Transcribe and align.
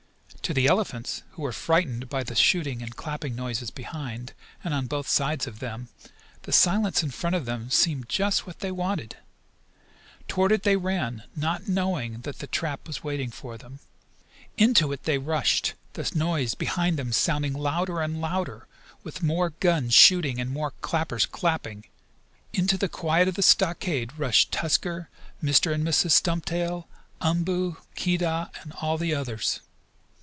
To 0.43 0.55
the 0.55 0.67
elephants, 0.67 1.23
who 1.33 1.43
were 1.43 1.53
frightened 1.53 2.09
by 2.09 2.23
the 2.23 2.35
shooting 2.35 2.81
and 2.81 2.93
clapping 2.93 3.37
noises 3.37 3.69
behind, 3.69 4.33
and 4.65 4.73
on 4.73 4.85
both 4.85 5.07
sides 5.07 5.47
of 5.47 5.59
them, 5.59 5.87
the 6.41 6.51
silence 6.51 7.01
in 7.01 7.11
front 7.11 7.37
of 7.37 7.45
them 7.45 7.69
seemed 7.69 8.09
just 8.09 8.45
what 8.45 8.59
they 8.59 8.71
wanted. 8.71 9.15
Toward 10.27 10.51
it 10.51 10.63
they 10.63 10.75
ran, 10.75 11.23
not 11.37 11.69
knowing 11.69 12.21
that 12.23 12.39
the 12.39 12.47
trap 12.47 12.85
was 12.85 13.01
waiting 13.03 13.31
for 13.31 13.57
them. 13.57 13.79
Into 14.57 14.91
it 14.91 15.03
they 15.03 15.17
rushed, 15.17 15.73
the 15.93 16.11
noise 16.13 16.53
behind 16.53 16.99
them 16.99 17.13
sounding 17.13 17.53
louder 17.53 18.01
and 18.01 18.19
louder 18.19 18.67
now, 18.67 18.95
with 19.03 19.23
more 19.23 19.51
guns 19.61 19.93
shooting 19.93 20.37
and 20.41 20.51
more 20.51 20.71
clappers 20.81 21.25
clapping. 21.25 21.85
Into 22.51 22.77
the 22.77 22.89
quiet 22.89 23.29
of 23.29 23.35
the 23.35 23.41
stockade 23.41 24.19
rushed 24.19 24.51
Tusker, 24.51 25.07
Mr. 25.41 25.73
and 25.73 25.85
Mrs. 25.87 26.11
Stumptail, 26.11 26.89
Umboo, 27.21 27.77
Keedah 27.95 28.51
and 28.63 28.73
all 28.81 28.97
the 28.97 29.15
others. 29.15 29.61